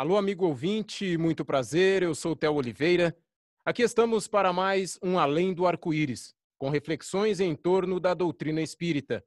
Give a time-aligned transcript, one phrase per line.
[0.00, 2.02] Alô, amigo ouvinte, muito prazer.
[2.02, 3.14] Eu sou Theo Oliveira.
[3.62, 9.22] Aqui estamos para mais um Além do Arco-Íris, com reflexões em torno da doutrina espírita.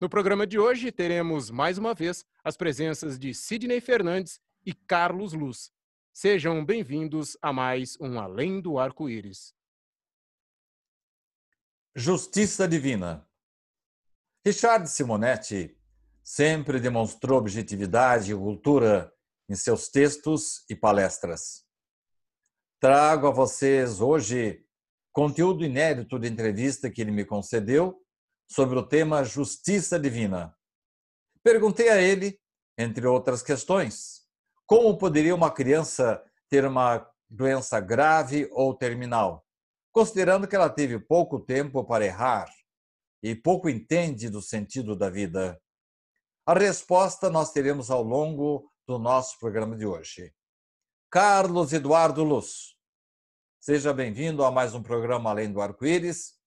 [0.00, 5.32] No programa de hoje teremos mais uma vez as presenças de Sidney Fernandes e Carlos
[5.32, 5.72] Luz.
[6.12, 9.54] Sejam bem-vindos a mais um Além do Arco-Íris.
[11.94, 13.27] Justiça Divina.
[14.48, 15.76] Richard Simonetti
[16.24, 19.12] sempre demonstrou objetividade e cultura
[19.46, 21.66] em seus textos e palestras.
[22.80, 24.64] Trago a vocês hoje
[25.12, 28.02] conteúdo inédito de entrevista que ele me concedeu
[28.50, 30.56] sobre o tema Justiça Divina.
[31.42, 32.40] Perguntei a ele,
[32.78, 34.22] entre outras questões,
[34.64, 39.44] como poderia uma criança ter uma doença grave ou terminal,
[39.92, 42.48] considerando que ela teve pouco tempo para errar
[43.22, 45.60] e pouco entende do sentido da vida?
[46.46, 50.34] A resposta nós teremos ao longo do nosso programa de hoje.
[51.10, 52.76] Carlos Eduardo Luz,
[53.60, 56.38] seja bem-vindo a mais um programa Além do Arco-Íris.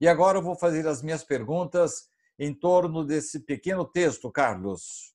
[0.00, 2.08] E agora eu vou fazer as minhas perguntas
[2.38, 5.14] em torno desse pequeno texto, Carlos.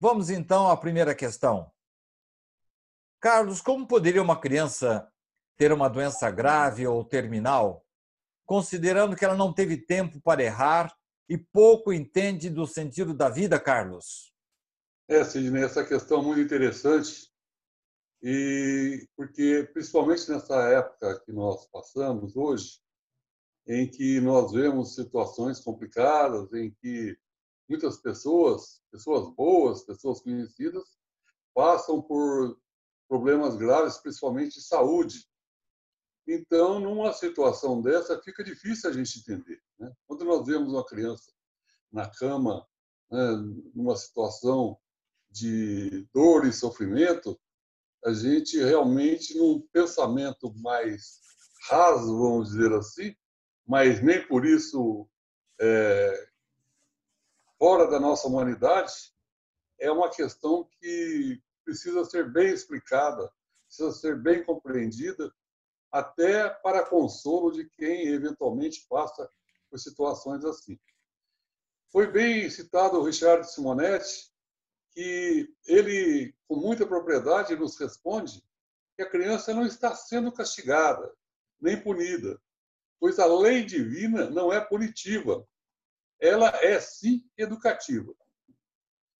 [0.00, 1.70] Vamos então à primeira questão.
[3.20, 5.06] Carlos, como poderia uma criança
[5.58, 7.84] ter uma doença grave ou terminal
[8.50, 10.92] considerando que ela não teve tempo para errar
[11.28, 14.34] e pouco entende do sentido da vida, Carlos?
[15.06, 17.30] É, Sidney, essa questão é muito interessante,
[18.20, 22.80] e porque principalmente nessa época que nós passamos hoje,
[23.68, 27.16] em que nós vemos situações complicadas, em que
[27.68, 30.98] muitas pessoas, pessoas boas, pessoas conhecidas,
[31.54, 32.58] passam por
[33.08, 35.24] problemas graves, principalmente de saúde,
[36.32, 39.60] então, numa situação dessa, fica difícil a gente entender.
[39.78, 39.92] Né?
[40.06, 41.32] Quando nós vemos uma criança
[41.92, 42.66] na cama,
[43.10, 43.18] né,
[43.74, 44.78] numa situação
[45.30, 47.38] de dor e sofrimento,
[48.04, 51.20] a gente realmente, num pensamento mais
[51.68, 53.14] raso, vamos dizer assim,
[53.66, 55.08] mas nem por isso
[55.60, 56.28] é,
[57.58, 58.92] fora da nossa humanidade,
[59.78, 63.30] é uma questão que precisa ser bem explicada,
[63.66, 65.32] precisa ser bem compreendida
[65.90, 69.28] até para consolo de quem eventualmente passa
[69.70, 70.78] por situações assim.
[71.90, 74.30] Foi bem citado o Richard Simonetti,
[74.92, 78.42] que ele, com muita propriedade, nos responde
[78.96, 81.12] que a criança não está sendo castigada,
[81.60, 82.40] nem punida,
[82.98, 85.46] pois a lei divina não é punitiva,
[86.20, 88.14] ela é sim educativa.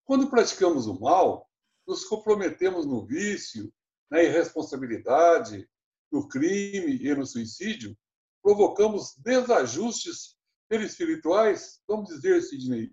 [0.04, 1.48] Quando praticamos o mal,
[1.86, 3.72] nos comprometemos no vício,
[4.10, 5.68] na irresponsabilidade,
[6.10, 7.96] no crime e no suicídio,
[8.42, 10.36] provocamos desajustes
[10.68, 12.92] perispirituais, vamos dizer, Sidney,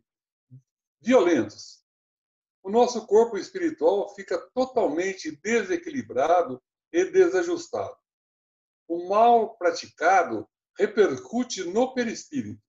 [1.02, 1.84] violentos.
[2.64, 6.62] O nosso corpo espiritual fica totalmente desequilibrado
[6.92, 7.96] e desajustado.
[8.88, 12.62] O mal praticado repercute no perispírito.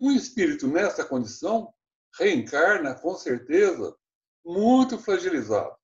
[0.00, 1.72] Um espírito nessa condição
[2.18, 3.96] reencarna, com certeza,
[4.44, 5.76] muito fragilizado.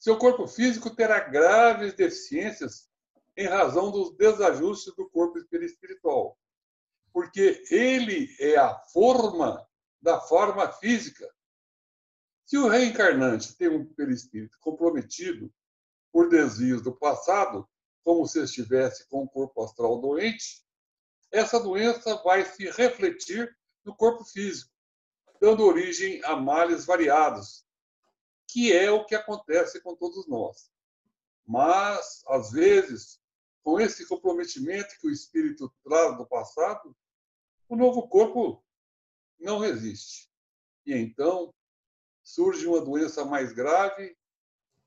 [0.00, 2.88] Seu corpo físico terá graves deficiências
[3.36, 6.38] em razão dos desajustes do corpo espiritual,
[7.12, 9.62] porque ele é a forma
[10.00, 11.30] da forma física.
[12.46, 15.52] Se o reencarnante tem um perispírito comprometido
[16.10, 17.68] por desvios do passado,
[18.02, 20.64] como se estivesse com o corpo astral doente,
[21.30, 24.72] essa doença vai se refletir no corpo físico,
[25.38, 27.66] dando origem a males variados,
[28.52, 30.70] que é o que acontece com todos nós.
[31.46, 33.20] Mas, às vezes,
[33.62, 36.96] com esse comprometimento que o espírito traz do passado,
[37.68, 38.64] o novo corpo
[39.38, 40.28] não resiste.
[40.84, 41.54] E então
[42.24, 44.16] surge uma doença mais grave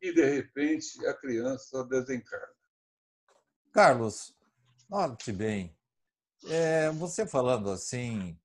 [0.01, 2.53] e, de repente, a criança desencarna.
[3.71, 4.35] Carlos,
[4.89, 5.75] note bem,
[6.47, 8.37] é, você falando assim,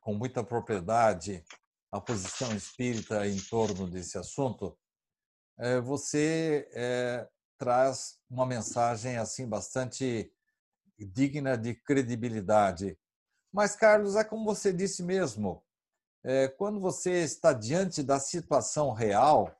[0.00, 1.44] com muita propriedade,
[1.92, 4.78] a posição espírita em torno desse assunto,
[5.58, 7.28] eh, você é,
[7.58, 10.32] traz uma mensagem assim bastante
[10.98, 12.98] digna de credibilidade.
[13.52, 15.62] Mas, Carlos, é como você disse mesmo,
[16.24, 19.54] é, quando você está diante da situação real,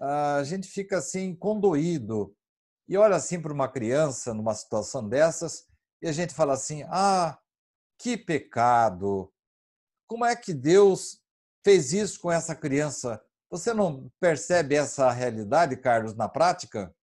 [0.00, 2.36] a gente fica assim condoído
[2.88, 5.66] e olha assim para uma criança numa situação dessas
[6.00, 7.38] e a gente fala assim: ah,
[7.98, 9.32] que pecado!
[10.08, 11.21] Como é que Deus
[11.64, 13.22] fez isso com essa criança?
[13.50, 16.94] Você não percebe essa realidade, Carlos, na prática?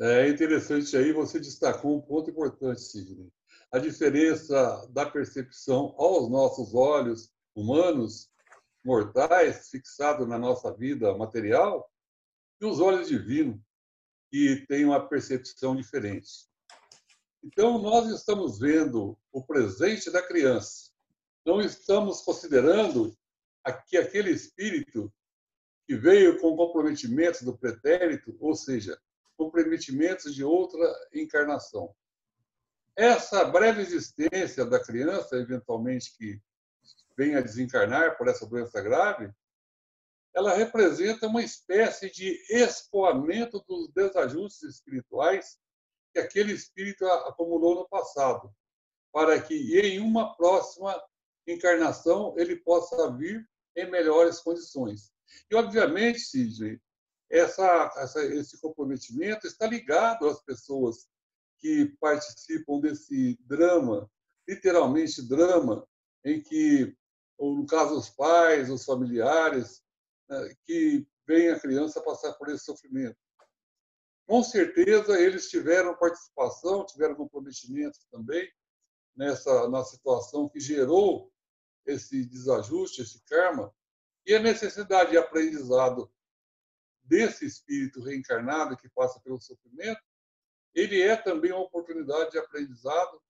[0.00, 3.30] É interessante aí, você destacou um ponto importante, Sidney.
[3.70, 8.30] A diferença da percepção aos nossos olhos humanos,
[8.84, 11.88] mortais, fixados na nossa vida material,
[12.60, 13.60] e os olhos divinos,
[14.30, 16.48] que têm uma percepção diferente.
[17.44, 20.90] Então, nós estamos vendo o presente da criança,
[21.44, 23.16] não estamos considerando
[23.70, 25.12] que aquele espírito
[25.86, 28.98] que veio com comprometimentos do pretérito, ou seja,
[29.36, 30.82] comprometimentos de outra
[31.12, 31.94] encarnação.
[32.96, 36.40] Essa breve existência da criança, eventualmente que
[37.16, 39.32] venha a desencarnar por essa doença grave,
[40.34, 45.58] ela representa uma espécie de escoamento dos desajustes espirituais
[46.12, 48.50] que aquele espírito acumulou no passado,
[49.12, 50.98] para que em uma próxima
[51.46, 53.46] encarnação ele possa vir
[53.76, 55.12] em melhores condições.
[55.50, 56.80] E, obviamente, Sidney,
[57.30, 61.08] essa, essa, esse comprometimento está ligado às pessoas
[61.58, 64.10] que participam desse drama,
[64.46, 65.86] literalmente drama,
[66.24, 66.94] em que,
[67.38, 69.82] ou no caso, os pais, os familiares,
[70.28, 73.16] né, que veem a criança passar por esse sofrimento.
[74.26, 78.50] Com certeza, eles tiveram participação, tiveram comprometimento também
[79.16, 81.31] nessa na situação que gerou
[81.86, 83.74] esse desajuste, esse karma,
[84.26, 86.10] e a necessidade de aprendizado
[87.02, 90.00] desse espírito reencarnado que passa pelo sofrimento,
[90.74, 93.20] ele é também uma oportunidade de aprendizado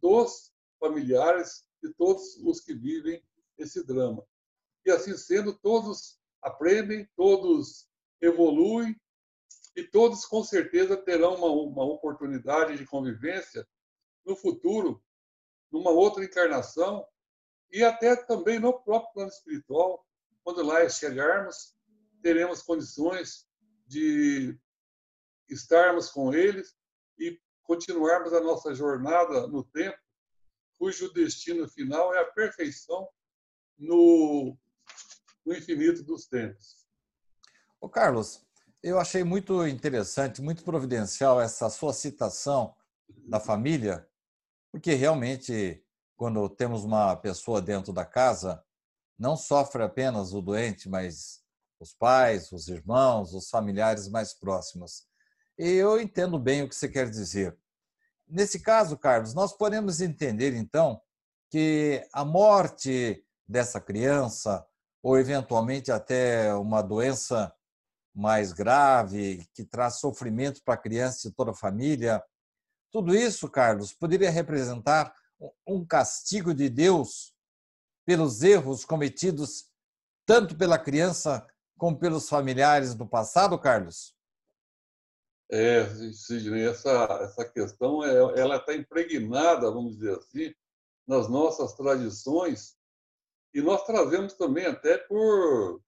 [0.00, 3.22] dos familiares e todos os que vivem
[3.56, 4.26] esse drama.
[4.84, 7.88] E assim sendo, todos aprendem, todos
[8.20, 9.00] evoluem
[9.76, 13.66] e todos com certeza terão uma, uma oportunidade de convivência
[14.24, 15.02] no futuro,
[15.70, 17.06] numa outra encarnação
[17.72, 20.06] e até também no próprio plano espiritual,
[20.44, 21.74] quando lá chegarmos,
[22.22, 23.48] teremos condições
[23.86, 24.58] de
[25.48, 26.76] estarmos com eles
[27.18, 29.98] e continuarmos a nossa jornada no tempo,
[30.78, 33.08] cujo destino final é a perfeição
[33.78, 34.56] no,
[35.44, 36.86] no infinito dos tempos.
[37.80, 38.44] Ô Carlos,
[38.82, 42.74] eu achei muito interessante, muito providencial essa sua citação
[43.28, 44.08] da família,
[44.70, 45.84] porque realmente,
[46.22, 48.62] quando temos uma pessoa dentro da casa,
[49.18, 51.42] não sofre apenas o doente, mas
[51.80, 55.02] os pais, os irmãos, os familiares mais próximos.
[55.58, 57.58] E eu entendo bem o que você quer dizer.
[58.28, 61.02] Nesse caso, Carlos, nós podemos entender então
[61.50, 64.64] que a morte dessa criança,
[65.02, 67.52] ou eventualmente até uma doença
[68.14, 72.22] mais grave, que traz sofrimento para a criança e toda a família.
[72.92, 75.12] Tudo isso, Carlos, poderia representar
[75.66, 77.34] um castigo de Deus
[78.04, 79.70] pelos erros cometidos
[80.26, 81.46] tanto pela criança
[81.78, 84.14] como pelos familiares do passado, Carlos?
[85.50, 90.54] É, Sidney, essa, essa questão é, ela está impregnada, vamos dizer assim,
[91.06, 92.76] nas nossas tradições
[93.52, 95.82] e nós trazemos também até por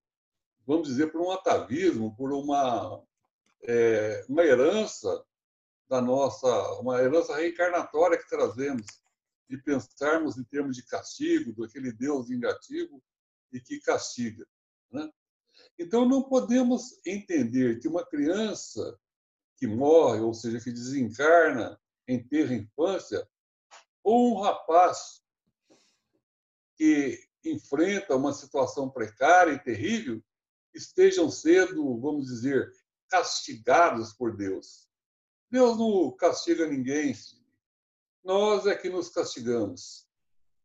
[0.67, 3.03] vamos dizer, por um atavismo, por uma,
[3.63, 5.25] é, uma herança
[5.89, 6.49] da nossa,
[6.81, 8.87] uma herança reencarnatória que trazemos,
[9.49, 13.03] de pensarmos em termos de castigo, daquele Deus vingativo
[13.53, 14.47] e que castiga.
[14.91, 15.11] Né?
[15.79, 18.99] Então, não podemos entender que uma criança
[19.57, 23.27] que morre, ou seja, que desencarna em terra infância,
[24.03, 25.23] ou um rapaz
[26.77, 30.23] que enfrenta uma situação precária e terrível,
[30.75, 32.73] estejam sendo, vamos dizer,
[33.09, 34.89] castigados por Deus.
[35.51, 37.15] Deus não castiga ninguém,
[38.25, 40.09] nós é que nos castigamos.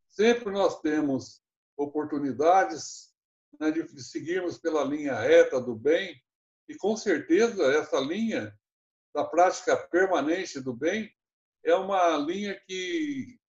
[0.08, 1.42] Sempre nós temos
[1.78, 3.14] oportunidades
[3.60, 6.20] né, de seguirmos pela linha reta do bem,
[6.68, 8.58] e com certeza essa linha
[9.14, 11.12] da prática permanente do bem
[11.64, 13.40] é uma linha que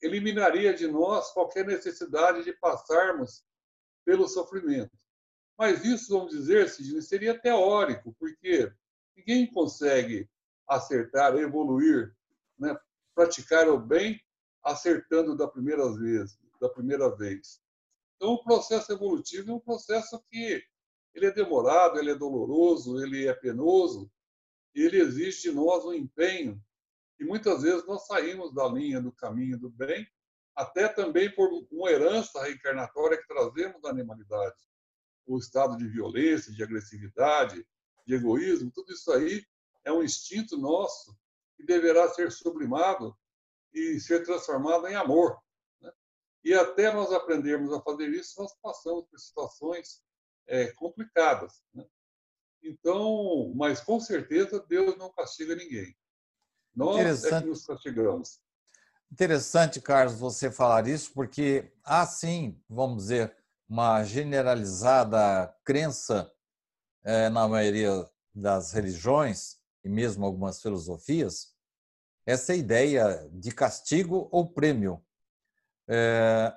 [0.00, 3.44] eliminaria de nós qualquer necessidade de passarmos
[4.04, 4.92] pelo sofrimento.
[5.56, 8.70] Mas isso, vamos dizer, Sidney, seria teórico, porque
[9.16, 10.28] ninguém consegue
[10.68, 12.14] acertar, evoluir,
[12.58, 12.76] né?
[13.14, 14.20] Praticar o bem
[14.62, 17.60] acertando da primeira vez, da primeira vez.
[18.16, 20.62] Então, o processo evolutivo é um processo que
[21.14, 24.10] ele é demorado, ele é doloroso, ele é penoso,
[24.74, 26.60] ele exige de nós um empenho.
[27.20, 30.06] E muitas vezes nós saímos da linha do caminho do bem
[30.56, 34.56] até também por uma herança reencarnatória que trazemos da animalidade.
[35.26, 37.66] O estado de violência, de agressividade,
[38.06, 39.44] de egoísmo, tudo isso aí
[39.84, 41.16] é um instinto nosso
[41.56, 43.16] que deverá ser sublimado
[43.72, 45.38] e ser transformado em amor.
[45.80, 45.92] Né?
[46.44, 50.02] E até nós aprendermos a fazer isso, nós passamos por situações
[50.46, 51.62] é, complicadas.
[51.72, 51.84] Né?
[52.62, 55.94] Então, mas com certeza Deus não castiga ninguém.
[56.74, 58.40] Nós é que nos castigamos.
[59.12, 63.36] Interessante, Carlos, você falar isso, porque há sim, vamos dizer,
[63.68, 66.32] uma generalizada crença
[67.04, 71.54] é, na maioria das religiões e mesmo algumas filosofias,
[72.26, 75.04] essa ideia de castigo ou prêmio.
[75.86, 76.52] É...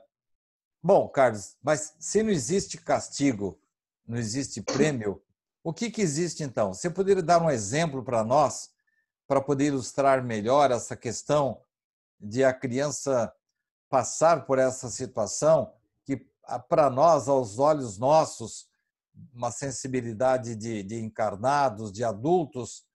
[0.81, 3.59] Bom, Carlos, mas se não existe castigo,
[4.07, 5.21] não existe prêmio,
[5.63, 6.73] o que, que existe então?
[6.73, 8.71] Você poderia dar um exemplo para nós,
[9.27, 11.61] para poder ilustrar melhor essa questão
[12.17, 13.33] de a criança
[13.89, 15.73] passar por essa situação
[16.05, 16.25] que,
[16.69, 18.69] para nós, aos olhos nossos,
[19.33, 22.86] uma sensibilidade de, de encarnados, de adultos,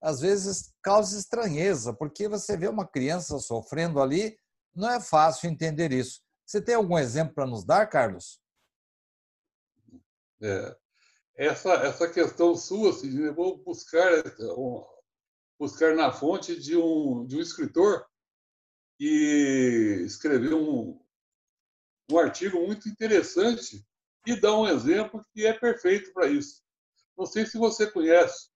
[0.00, 4.38] às vezes causa estranheza, porque você vê uma criança sofrendo ali,
[4.74, 6.20] não é fácil entender isso.
[6.46, 8.40] Você tem algum exemplo para nos dar, Carlos?
[10.42, 10.76] É,
[11.36, 14.10] essa, essa questão sua, Sidney, eu vou buscar,
[15.58, 18.06] buscar na fonte de um, de um escritor
[18.98, 21.00] que escreveu um,
[22.10, 23.86] um artigo muito interessante
[24.26, 26.62] e dá um exemplo que é perfeito para isso.
[27.16, 28.49] Não sei se você conhece,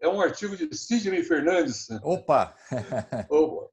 [0.00, 1.88] é um artigo de Sidney Fernandes.
[2.02, 2.56] Opa!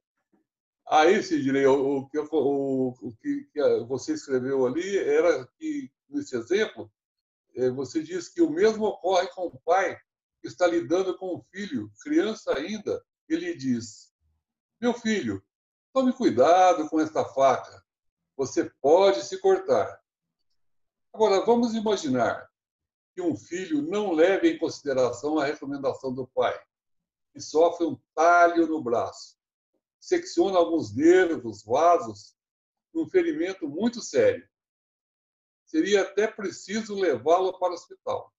[0.89, 3.49] Aí, Sidney, o, o, o, o que,
[3.87, 6.91] você escreveu ali era que, nesse exemplo,
[7.55, 9.97] é, você diz que o mesmo ocorre com o pai
[10.41, 14.13] que está lidando com o filho, criança ainda, ele diz:
[14.79, 15.43] Meu filho,
[15.93, 17.83] tome cuidado com esta faca,
[18.37, 19.99] você pode se cortar.
[21.13, 22.47] Agora, vamos imaginar
[23.17, 26.55] que um filho não leve em consideração a recomendação do pai
[27.33, 29.35] e sofre um talho no braço,
[29.99, 32.37] secciona alguns nervos, vasos,
[32.93, 34.47] um ferimento muito sério.
[35.65, 38.31] Seria até preciso levá-lo para o hospital.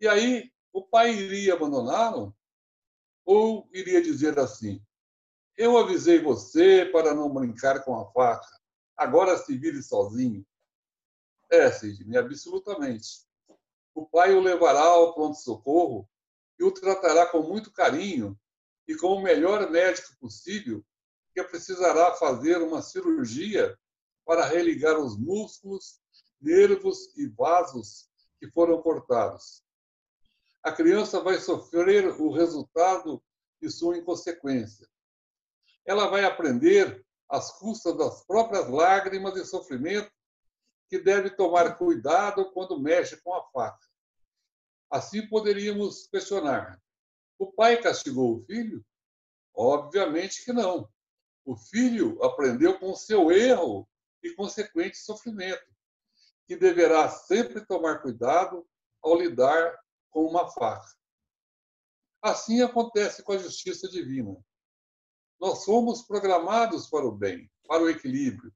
[0.00, 2.34] E aí, o pai iria abandoná-lo?
[3.26, 4.82] Ou iria dizer assim:
[5.54, 8.58] Eu avisei você para não brincar com a faca,
[8.96, 10.46] agora se vire sozinho.
[11.50, 13.25] É, Sidney, absolutamente
[13.96, 16.06] o pai o levará ao pronto-socorro
[16.58, 18.38] e o tratará com muito carinho
[18.86, 20.84] e com o melhor médico possível,
[21.32, 23.76] que precisará fazer uma cirurgia
[24.24, 25.98] para religar os músculos,
[26.40, 29.62] nervos e vasos que foram cortados.
[30.62, 33.22] A criança vai sofrer o resultado
[33.62, 34.86] de sua inconsequência.
[35.86, 40.12] Ela vai aprender, às custas das próprias lágrimas e sofrimento,
[40.88, 43.86] que deve tomar cuidado quando mexe com a faca.
[44.90, 46.80] Assim poderíamos questionar:
[47.38, 48.84] o pai castigou o filho?
[49.54, 50.88] Obviamente que não.
[51.44, 53.88] O filho aprendeu com seu erro
[54.22, 55.64] e consequente sofrimento,
[56.46, 58.66] que deverá sempre tomar cuidado
[59.02, 59.78] ao lidar
[60.10, 60.88] com uma faca.
[62.22, 64.36] Assim acontece com a justiça divina.
[65.40, 68.52] Nós somos programados para o bem, para o equilíbrio.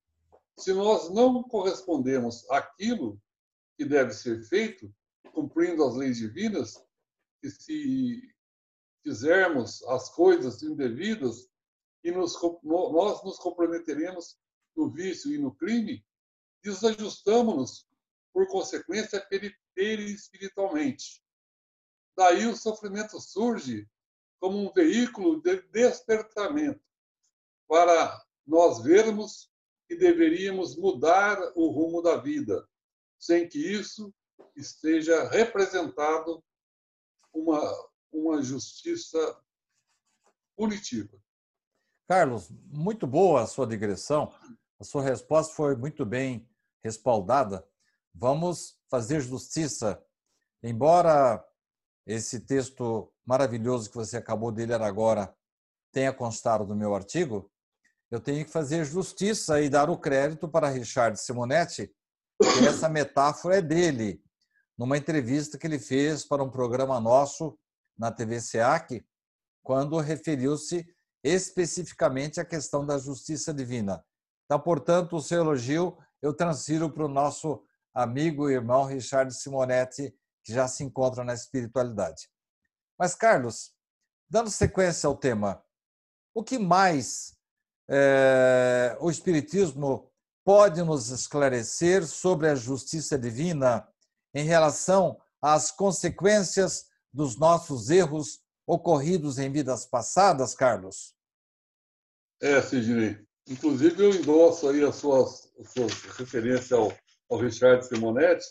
[0.59, 3.21] Se nós não correspondemos àquilo
[3.77, 4.95] que deve ser feito,
[5.33, 6.85] cumprindo as leis divinas,
[7.43, 8.35] e se
[9.03, 11.49] fizermos as coisas indevidas
[12.05, 14.39] e nos, nós nos comprometeremos
[14.77, 16.05] no vício e no crime,
[16.63, 17.89] desajustamos-nos,
[18.33, 19.27] por consequência,
[19.75, 21.23] perispiritualmente.
[22.17, 23.89] Daí o sofrimento surge
[24.39, 26.81] como um veículo de despertamento
[27.67, 29.50] para nós vermos
[29.91, 32.65] que deveríamos mudar o rumo da vida,
[33.19, 34.15] sem que isso
[34.55, 36.45] esteja representado
[37.35, 37.61] uma,
[38.13, 39.19] uma justiça
[40.57, 41.21] punitiva.
[42.09, 44.33] Carlos, muito boa a sua digressão.
[44.79, 46.49] A sua resposta foi muito bem
[46.85, 47.69] respaldada.
[48.15, 50.01] Vamos fazer justiça.
[50.63, 51.45] Embora
[52.07, 55.37] esse texto maravilhoso que você acabou de ler agora
[55.91, 57.51] tenha constado no meu artigo,
[58.11, 61.91] eu tenho que fazer justiça e dar o crédito para Richard Simonetti,
[62.43, 64.23] que essa metáfora é dele
[64.77, 67.59] numa entrevista que ele fez para um programa nosso
[67.97, 69.05] na TV SEAC,
[69.63, 70.87] quando referiu-se
[71.23, 74.03] especificamente à questão da justiça divina.
[74.47, 77.63] Então, portanto, o seu elogio eu transfiro para o nosso
[77.95, 82.29] amigo e irmão Richard Simonetti, que já se encontra na espiritualidade.
[82.99, 83.73] Mas, Carlos,
[84.29, 85.63] dando sequência ao tema,
[86.35, 87.37] o que mais
[87.91, 90.09] é, o Espiritismo
[90.45, 93.87] pode nos esclarecer sobre a justiça divina
[94.33, 101.15] em relação às consequências dos nossos erros ocorridos em vidas passadas, Carlos?
[102.41, 103.19] É, Sidney.
[103.49, 106.93] Inclusive, eu endosso aí as suas, as suas referências ao,
[107.29, 108.47] ao Richard Simonetti,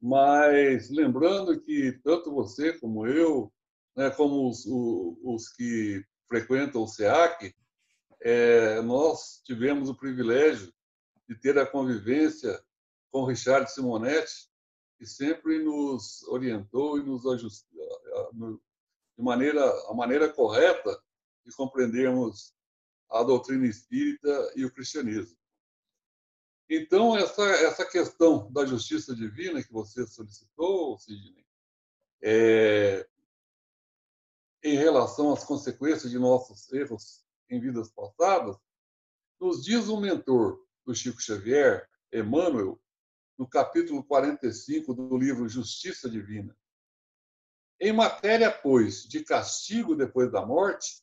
[0.00, 3.52] mas lembrando que tanto você como eu,
[3.94, 7.54] né, como os, os que frequentam o SEAC,
[8.24, 10.72] é, nós tivemos o privilégio
[11.28, 12.62] de ter a convivência
[13.10, 14.48] com Richard Simonetti,
[14.96, 17.68] que sempre nos orientou e nos ajustou
[19.16, 21.02] de maneira a maneira correta
[21.44, 22.54] de compreendermos
[23.10, 25.36] a doutrina espírita e o cristianismo.
[26.70, 31.44] Então, essa, essa questão da justiça divina que você solicitou, Sidney,
[32.22, 33.06] é,
[34.62, 38.56] em relação às consequências de nossos erros em vidas passadas,
[39.38, 42.80] nos diz o mentor do Chico Xavier, Emmanuel,
[43.38, 46.56] no capítulo 45 do livro Justiça Divina.
[47.78, 51.02] Em matéria, pois, de castigo depois da morte,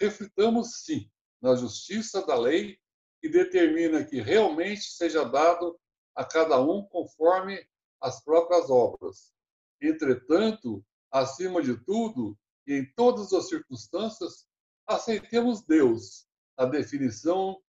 [0.00, 1.10] reflitamos sim
[1.42, 2.78] na justiça da lei
[3.20, 5.78] que determina que realmente seja dado
[6.14, 7.66] a cada um conforme
[8.00, 9.34] as próprias obras.
[9.82, 14.46] Entretanto, acima de tudo e em todas as circunstâncias,
[14.86, 16.26] aceitemos Deus,
[16.56, 17.60] a definição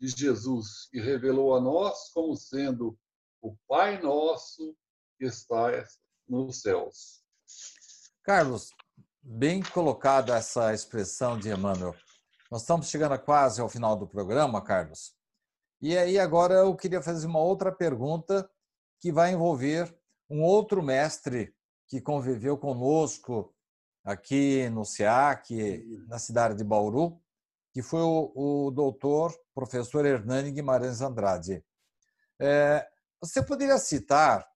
[0.00, 2.98] de Jesus, que revelou a nós como sendo
[3.42, 4.76] o Pai nosso
[5.18, 5.84] que está
[6.28, 7.22] nos céus.
[8.22, 8.70] Carlos,
[9.22, 11.94] bem colocada essa expressão de Emmanuel.
[12.50, 15.14] Nós estamos chegando quase ao final do programa, Carlos.
[15.80, 18.50] E aí agora eu queria fazer uma outra pergunta
[19.00, 19.94] que vai envolver
[20.28, 21.54] um outro mestre
[21.88, 23.54] que conviveu conosco
[24.04, 27.20] aqui no SEAC, na cidade de Bauru,
[27.72, 31.64] que foi o, o doutor professor Hernani Guimarães Andrade.
[32.38, 32.86] É,
[33.20, 34.48] você poderia citar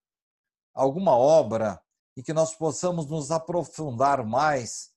[0.72, 1.80] alguma obra
[2.16, 4.90] em que nós possamos nos aprofundar mais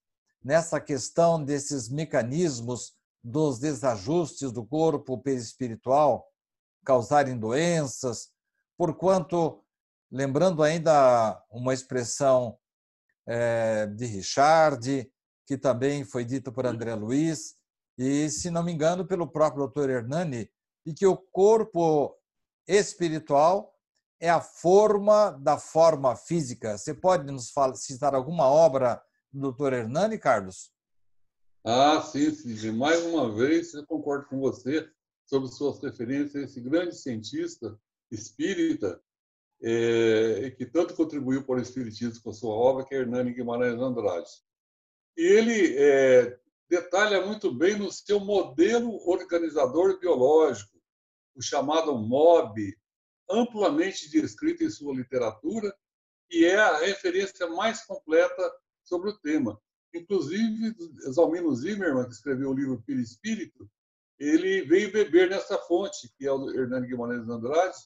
[0.44, 2.94] nessa questão desses mecanismos
[3.24, 6.26] dos desajustes do corpo perispiritual
[6.86, 8.30] causarem doenças,
[8.78, 9.62] porquanto,
[10.10, 12.58] lembrando ainda uma expressão
[13.96, 15.12] de Richard,
[15.46, 17.56] que também foi dita por André Luiz,
[17.98, 19.90] e, se não me engano, pelo próprio Dr.
[19.90, 20.50] Hernani,
[20.86, 22.16] de que o corpo
[22.68, 23.74] espiritual
[24.20, 26.78] é a forma da forma física.
[26.78, 30.72] Você pode nos citar alguma obra doutor Hernani, Carlos?
[31.66, 32.72] Ah, sim, sim.
[32.72, 34.90] Mais uma vez, eu concordo com você
[35.26, 37.78] sobre suas referências a esse grande cientista
[38.12, 39.02] espírita
[39.62, 44.30] é, que tanto contribuiu para o espiritismo com sua obra, que é Hernani Guimarães Andrade.
[45.18, 46.40] E ele é,
[46.70, 50.78] detalha muito bem no seu modelo organizador biológico,
[51.36, 52.76] o chamado MOB,
[53.30, 55.76] amplamente descrito em sua literatura,
[56.30, 59.60] e é a referência mais completa sobre o tema.
[59.94, 60.76] Inclusive,
[61.12, 63.70] Zalmino Zimmermann, que escreveu o livro Espírito,
[64.20, 67.78] ele veio beber nessa fonte, que é o Hernani Guimarães Andrade,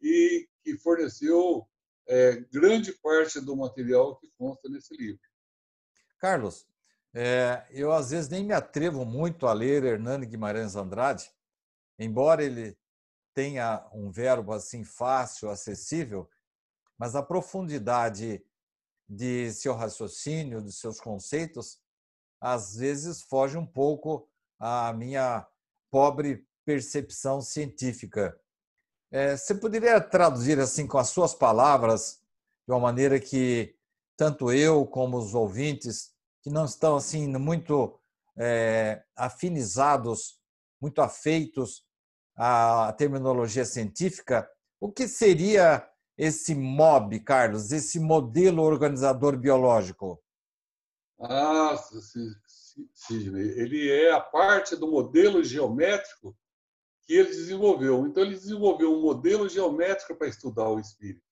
[0.00, 1.66] e que forneceu
[2.08, 5.20] é, grande parte do material que consta nesse livro.
[6.18, 6.66] Carlos,
[7.14, 11.30] é, eu às vezes nem me atrevo muito a ler Hernani Guimarães Andrade,
[11.98, 12.76] embora ele
[13.34, 16.28] tenha um verbo assim fácil, acessível,
[16.98, 18.44] mas a profundidade
[19.08, 21.78] de seu raciocínio, de seus conceitos,
[22.40, 25.46] às vezes foge um pouco à minha
[25.90, 28.38] pobre percepção científica.
[29.14, 32.22] É, você poderia traduzir assim com as suas palavras,
[32.66, 33.76] de uma maneira que
[34.16, 38.00] tanto eu como os ouvintes que não estão assim muito
[38.38, 40.40] é, afinizados,
[40.80, 41.84] muito afeitos
[42.34, 50.22] à terminologia científica, o que seria esse MOB, Carlos, esse modelo organizador biológico?
[51.20, 51.76] Ah,
[52.94, 56.34] Sidney, ele é a parte do modelo geométrico
[57.02, 58.06] que ele desenvolveu.
[58.06, 61.22] Então, ele desenvolveu um modelo geométrico para estudar o espírito.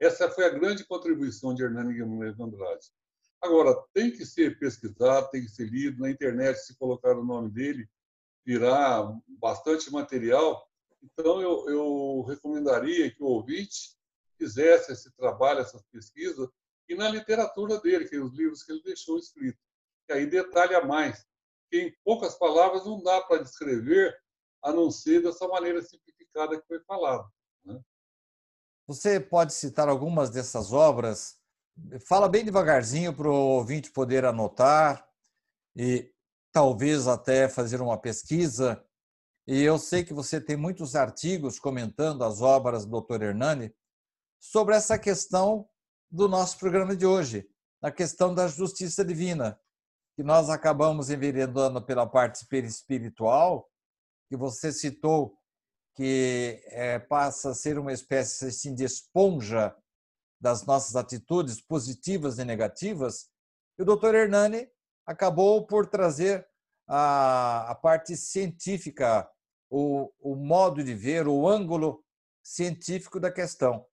[0.00, 2.90] Essa foi a grande contribuição de Hernani Guimarães Andrade.
[3.40, 6.00] Agora, tem que ser pesquisado, tem que ser lido.
[6.00, 7.88] Na internet, se colocar o nome dele,
[8.44, 10.68] virá bastante material.
[11.02, 13.96] Então, eu, eu recomendaria que o ouvinte
[14.38, 16.48] fizesse esse trabalho, essas pesquisas,
[16.88, 19.60] e na literatura dele, que é os livros que ele deixou escritos.
[20.06, 21.26] Que aí detalha mais.
[21.72, 24.16] Em poucas palavras não dá para descrever,
[24.62, 27.28] a não ser dessa maneira simplificada que foi falado.
[27.64, 27.80] Né?
[28.86, 31.36] Você pode citar algumas dessas obras?
[32.06, 35.06] Fala bem devagarzinho para o ouvinte poder anotar
[35.76, 36.10] e
[36.52, 38.82] talvez até fazer uma pesquisa
[39.48, 43.22] e eu sei que você tem muitos artigos comentando as obras do Dr.
[43.22, 43.72] Hernani
[44.40, 45.68] sobre essa questão
[46.10, 47.48] do nosso programa de hoje,
[47.80, 49.58] a questão da justiça divina,
[50.16, 53.70] que nós acabamos enveredando pela parte espiritual,
[54.28, 55.36] que você citou
[55.94, 59.74] que é, passa a ser uma espécie assim, de esponja
[60.38, 63.30] das nossas atitudes positivas e negativas,
[63.78, 64.68] e o doutor Hernani
[65.06, 66.46] acabou por trazer
[66.86, 69.28] a, a parte científica,
[69.70, 72.04] o, o modo de ver, o ângulo
[72.42, 73.84] científico da questão.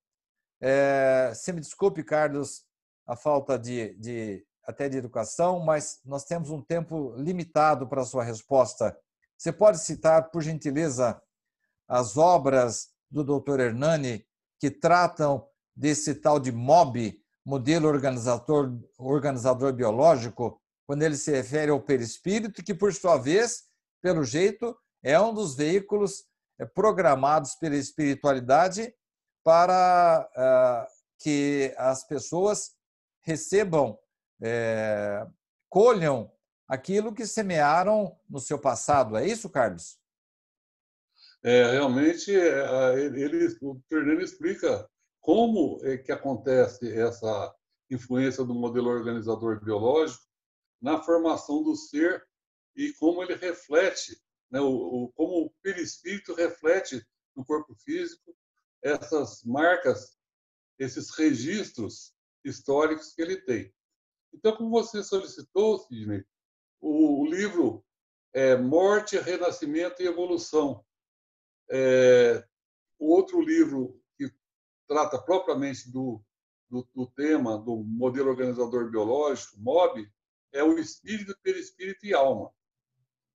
[0.62, 2.65] É, você me desculpe, Carlos,
[3.06, 8.06] a falta de, de até de educação, mas nós temos um tempo limitado para a
[8.06, 8.98] sua resposta.
[9.44, 11.22] Você pode citar, por gentileza,
[11.86, 13.60] as obras do Dr.
[13.60, 14.26] Hernani
[14.58, 21.82] que tratam desse tal de MOB, modelo organizador, organizador biológico, quando ele se refere ao
[21.82, 23.66] perispírito, que, por sua vez,
[24.02, 26.24] pelo jeito, é um dos veículos
[26.58, 28.96] é, programados pela espiritualidade
[29.44, 30.88] para ah,
[31.20, 32.78] que as pessoas
[33.20, 34.00] recebam,
[34.42, 35.28] é,
[35.70, 36.32] colham
[36.74, 39.16] aquilo que semearam no seu passado.
[39.16, 40.00] É isso, Carlos?
[41.44, 44.90] É, realmente, é, ele, o Fernando explica
[45.22, 47.54] como é que acontece essa
[47.92, 50.24] influência do modelo organizador biológico
[50.82, 52.26] na formação do ser
[52.76, 57.06] e como ele reflete, né, o, como o perispírito reflete
[57.36, 58.36] no corpo físico
[58.82, 60.18] essas marcas,
[60.80, 63.72] esses registros históricos que ele tem.
[64.34, 66.26] Então, como você solicitou, Sidney,
[66.84, 67.84] o, livro
[68.34, 70.84] é Morte, Renascimento e Evolução,
[71.72, 72.46] é,
[73.00, 74.30] o outro livro que
[74.86, 76.22] trata propriamente do,
[76.69, 80.06] do, do, tema do modelo organizador biológico, MOB,
[80.52, 82.52] é o espírito, perispírito e alma.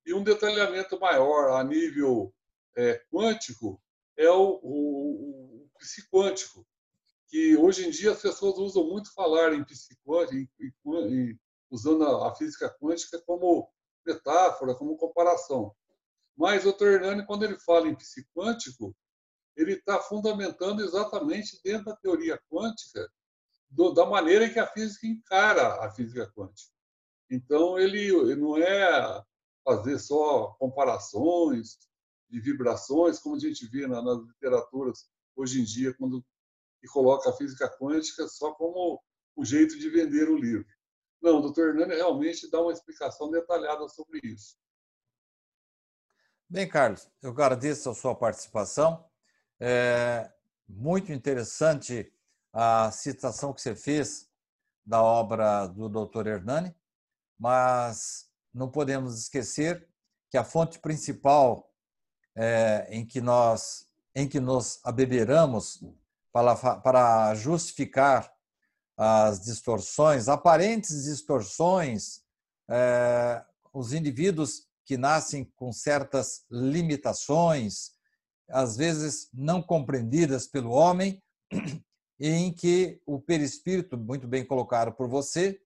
[0.05, 2.33] E um detalhamento maior a nível
[2.77, 3.81] é, quântico
[4.15, 6.67] é o, o, o psiquântico,
[7.27, 10.51] que hoje em dia as pessoas usam muito falar em psiquântico,
[11.69, 13.69] usando a física quântica como
[14.05, 15.75] metáfora, como comparação.
[16.35, 18.95] Mas o Hernani, quando ele fala em psiquântico,
[19.55, 23.09] ele está fundamentando exatamente dentro da teoria quântica
[23.69, 26.71] do, da maneira que a física encara a física quântica.
[27.29, 29.23] Então, ele, ele não é
[29.63, 31.77] fazer só comparações
[32.29, 36.23] de vibrações, como a gente vê na, nas literaturas hoje em dia, quando
[36.81, 39.01] e coloca a física quântica só como
[39.35, 40.65] o jeito de vender o livro.
[41.21, 44.57] Não, o doutor Hernani realmente dá uma explicação detalhada sobre isso.
[46.47, 49.05] Bem, Carlos, eu agradeço a sua participação.
[49.59, 50.31] É
[50.67, 52.11] muito interessante
[52.53, 54.29] a citação que você fez
[54.85, 56.27] da obra do Dr.
[56.27, 56.75] Hernani,
[57.37, 59.87] mas não podemos esquecer
[60.31, 61.71] que a fonte principal
[62.35, 65.83] é, em que nós em que nos abeberamos
[66.31, 68.33] para, para justificar
[69.01, 72.21] as distorções, aparentes distorções,
[72.69, 73.41] é,
[73.73, 77.91] os indivíduos que nascem com certas limitações,
[78.49, 81.23] às vezes não compreendidas pelo homem,
[82.19, 85.61] em que o perispírito, muito bem colocado por você,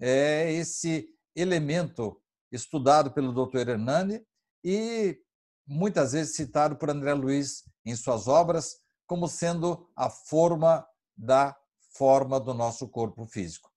[0.00, 3.68] é esse elemento estudado pelo Dr.
[3.68, 4.20] Hernani
[4.64, 5.16] e
[5.64, 10.84] muitas vezes citado por André Luiz em suas obras como sendo a forma
[11.16, 11.56] da
[11.94, 13.70] forma do nosso corpo físico.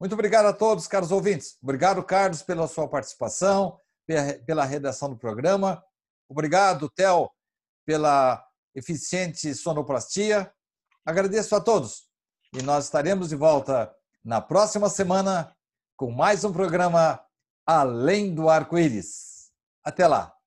[0.00, 1.56] Muito obrigado a todos, caros ouvintes.
[1.62, 3.78] Obrigado, Carlos, pela sua participação
[4.46, 5.82] pela redação do programa.
[6.28, 7.30] Obrigado, Theo,
[7.84, 10.52] pela eficiente sonoplastia.
[11.04, 12.08] Agradeço a todos
[12.52, 13.92] e nós estaremos de volta
[14.24, 15.54] na próxima semana
[15.96, 17.20] com mais um programa
[17.66, 19.50] Além do Arco-Íris.
[19.84, 20.41] Até lá!